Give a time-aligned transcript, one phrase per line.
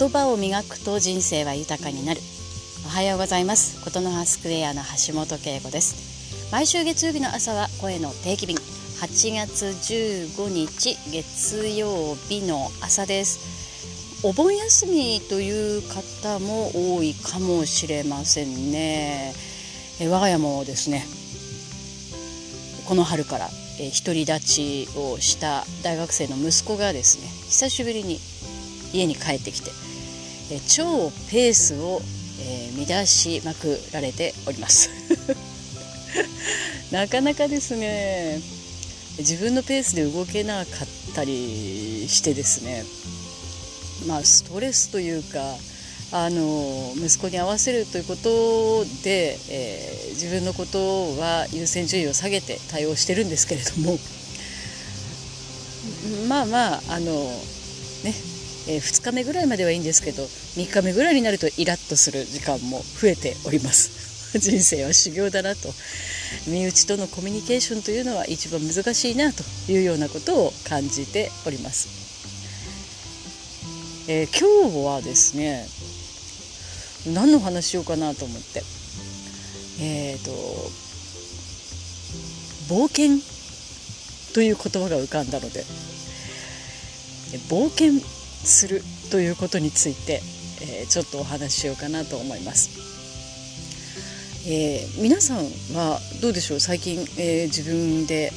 [0.00, 2.20] 言葉を磨くと人生は豊かになる。
[2.86, 3.84] おはようございます。
[3.84, 6.50] 琴の葉スクエアの橋本恵子です。
[6.50, 8.56] 毎週月曜日の朝は声の定期便。
[8.56, 14.24] 8月15日月曜日の朝です。
[14.26, 19.34] お盆休みという方も多いかもしれませんね。
[20.00, 21.04] え我が家もですね
[22.86, 23.50] この春から
[24.02, 28.18] 独り立ちをした大学生の息子がですね久しぶりに
[28.94, 29.89] 家に帰ってきて
[30.50, 32.00] え超ペースを、
[32.40, 34.90] えー、乱しまくられております。
[36.90, 38.40] なかなかですね
[39.18, 42.84] 自分のペースで動けなかったりしてですね
[44.06, 45.56] まあストレスというか
[46.12, 53.98] あの息子に合わせるということで、えー、自分のことは優先順位を下げて対応してるんですけれども。
[56.28, 57.12] まあまああの
[58.04, 58.29] ね
[58.70, 63.98] えー、2日目ぐらいまではいいんですけど3日目ぐらいになるとイラッとする時間も増えております。
[64.38, 65.74] 人生は修行だなと。
[66.46, 71.88] 身内とのコミュニケーションというのは一番難しいなというようなことを感じております、
[74.06, 75.66] えー、今日はですね
[77.12, 78.62] 何の話しようかなと思って。
[79.80, 80.30] えっ、ー、と
[82.72, 83.18] 冒険
[84.32, 85.64] という言葉が浮かんだので。
[87.48, 87.92] 冒険
[88.44, 90.22] するということについて、
[90.62, 92.70] えー、ちょっとお話ししようかなと思います。
[94.46, 95.44] えー、皆さん
[95.76, 96.60] はどうでしょう？
[96.60, 98.32] 最近、えー、自分で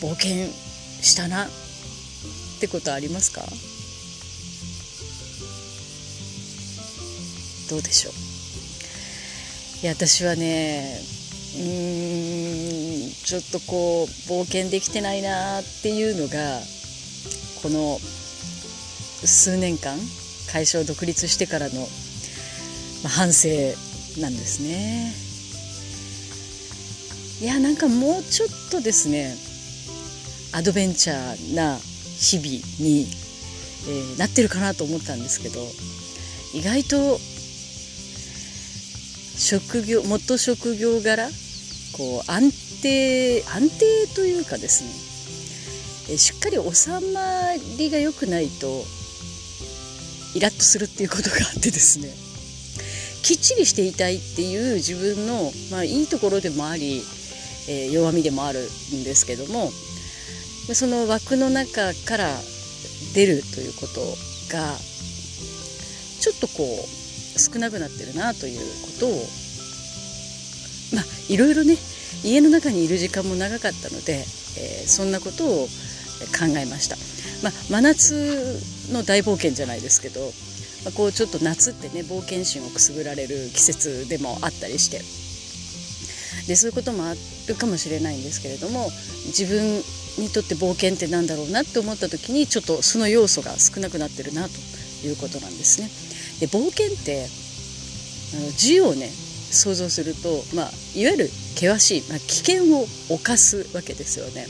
[0.00, 0.46] 冒険
[1.02, 1.48] したなっ
[2.60, 3.42] てことありますか？
[7.70, 8.12] どうでしょう？
[9.82, 11.00] いや私はね
[11.56, 16.60] うーんちょっとこう冒険できてないなっていうのが
[17.62, 17.98] この
[19.26, 19.98] 数年間
[20.52, 21.86] 会社を独立してからの、
[23.06, 23.48] 反省
[24.20, 25.28] なんですね。
[27.40, 29.32] いやなんかもうちょっとですね
[30.52, 32.48] アドベンチャーな日々
[32.80, 33.06] に、
[33.88, 35.60] えー、なってるかなと思ったんですけど
[36.52, 37.18] 意外と
[39.38, 41.28] 職業元職業柄
[41.96, 42.50] こう安
[42.82, 44.82] 定安定というかです
[46.10, 48.82] ねしっかり収まりが良くないと
[50.38, 52.06] イラッとするっていうことがあってですね
[53.26, 57.02] きっちりしていたいっていう自分の、まあ、いいところでもあり、
[57.68, 59.72] えー、弱みでもあるんですけども
[60.72, 62.30] その枠の中から
[63.14, 64.00] 出るということ
[64.54, 64.76] が
[66.20, 69.10] ちょっとこう少なくなってるなということを
[70.94, 71.74] まあいろいろね
[72.22, 75.66] 家の中にいる時間も長かったので、えー、そんなことを
[76.30, 77.17] 考えました。
[77.42, 78.60] まあ、真夏
[78.92, 80.20] の大冒険じゃないですけど、
[80.84, 84.98] まあ、こうちょっと夏ってね冒険心をくすぐられる季節でもあったりして
[86.48, 88.88] でそういうこともあるかもしれないんですけれども
[89.26, 89.62] 自分
[90.18, 94.50] にとって冒険って何だろうなって思った時にちょっとその要素が少なくなってるなと
[95.06, 95.88] いうことなんですね。
[96.40, 97.26] で冒険って
[98.34, 99.08] あの字をね
[99.50, 104.46] 想像すると、まあ、いわゆる険しい、まあ、危険を冒すわけですよね。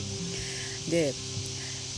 [0.89, 1.13] で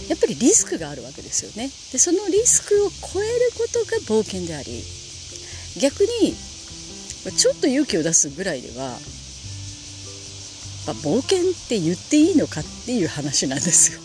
[0.10, 1.70] やっぱりリスクがあるわけですよね。
[1.92, 4.84] でそのリスクを超えることが冒険であり
[5.80, 6.36] 逆に
[7.38, 8.90] ちょっと勇気を出すぐらいでは、
[10.88, 14.02] まあ、冒険って言っていいのかっていう話なんですよ。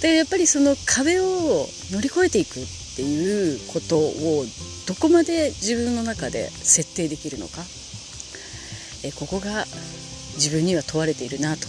[0.00, 1.24] でやっぱりその壁を
[1.90, 2.66] 乗り越えていくっ
[2.96, 4.44] ていうことを
[4.86, 7.62] どこまで自分の中で設定できるのか
[9.04, 9.64] えここが
[10.36, 11.66] 自分には問われているなと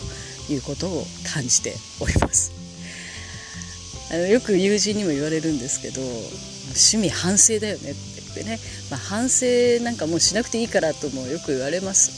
[0.54, 2.52] いうことを感じております。
[4.12, 9.46] あのよく友人にも言われるんですけど趣味反省だよねって言ってね、まあ、反省
[9.84, 12.12] なんかもうしなくていいからともよく言われます。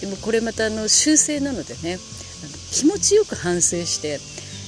[0.00, 1.98] でもこれまたあの修正なのでね
[2.72, 4.20] 気持ちよく反省して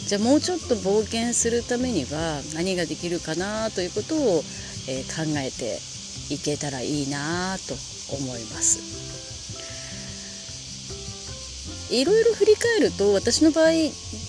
[0.06, 4.42] じゃあもうちょっと冒険するためには何ができるかなということを、
[4.88, 5.78] えー、考えて
[6.32, 7.74] いけたらいいなと
[8.14, 9.15] 思います。
[11.90, 13.70] いろいろ振り返ると私の場合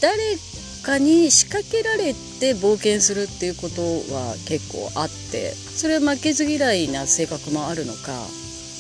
[0.02, 0.38] 誰
[0.84, 3.82] かに仕掛けられて冒険するっていうこと
[4.14, 8.12] は結構あってそれは負けず嫌いな性格もあるのか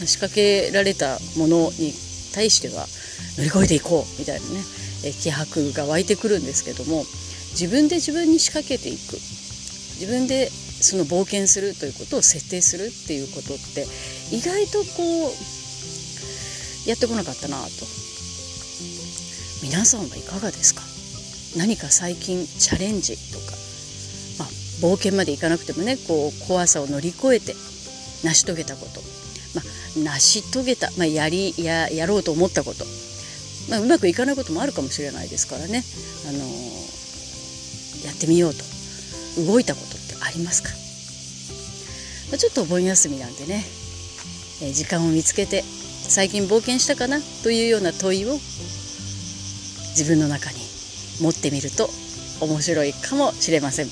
[0.06, 1.92] 仕掛けられたものに
[2.34, 2.86] 対しては
[3.38, 4.62] 乗り越えていこうみたいなね
[5.22, 7.04] 気迫が湧いてくるんですけども
[7.52, 9.18] 自分で自分に仕掛けていく。
[9.98, 13.88] 自分でその冒険するということを設定するっていうことって
[14.32, 15.34] 意外とこ
[16.86, 18.06] うやってこなかったなと。
[19.68, 20.81] 皆さんはいかがですか？
[21.60, 23.52] 何か最近チャレンジとか、
[24.40, 24.48] まあ、
[24.80, 27.54] 冒険までいかなくてもねこう怖さを乗り越えて
[28.24, 29.02] 成し遂げたこと、
[29.54, 29.64] まあ、
[30.16, 32.86] 成し遂げた、まあ、やりややろうと思ったこと、
[33.69, 35.84] まあ、うまくいかないこともあるかもしれないですからね、
[36.30, 38.64] あのー、やってみようと
[39.46, 40.69] 動いたことってありますか、
[42.31, 43.66] まあ、ちょっとお盆休みなんでね、
[44.64, 47.19] えー、時間を見つけて最近冒険したかな？
[47.44, 48.40] というような問いを
[49.98, 50.58] 自分の中に
[51.22, 51.90] 持ってみると
[52.40, 53.88] 面白いかもしれません。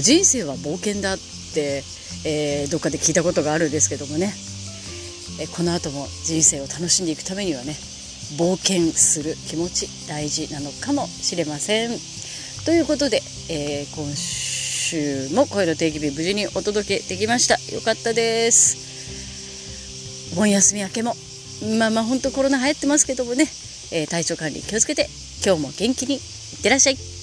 [0.00, 1.18] 人生は冒険だっ
[1.52, 1.82] て、
[2.24, 4.32] えー、どっかで聞いたことがあるんですけどもね、
[5.40, 7.72] えこの後も人生を楽しんでいくためにはね
[8.38, 11.90] 冒険する気持ち大事なのかもしれません。
[12.64, 13.20] ということで、
[13.50, 17.58] えー、今週も声の定期日無事にお届けできました。
[17.74, 20.32] よかったです。
[20.32, 21.14] お盆休み明けも
[21.78, 23.44] まあまあ本当コロナ流行ってますけどもね、
[24.08, 25.08] 体調管理気をつけて
[25.44, 27.19] 今日も元気にいってらっしゃい。